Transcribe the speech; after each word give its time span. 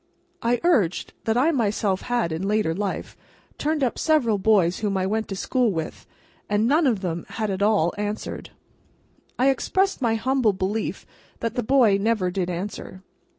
I 0.41 0.59
urged 0.63 1.13
that 1.25 1.37
I 1.37 1.51
myself 1.51 2.01
had, 2.01 2.31
in 2.31 2.47
later 2.47 2.73
life, 2.73 3.15
turned 3.59 3.83
up 3.83 3.99
several 3.99 4.39
boys 4.39 4.79
whom 4.79 4.97
I 4.97 5.05
went 5.05 5.27
to 5.27 5.35
school 5.35 5.71
with, 5.71 6.07
and 6.49 6.65
none 6.65 6.87
of 6.87 7.01
them 7.01 7.23
had 7.29 7.51
at 7.51 7.61
all 7.61 7.93
answered. 7.99 8.49
I 9.37 9.51
expressed 9.51 10.01
my 10.01 10.15
humble 10.15 10.53
belief 10.53 11.05
that 11.41 11.53
that 11.53 11.67
boy 11.67 11.99
never 12.01 12.31
did 12.31 12.49
answer. 12.49 13.03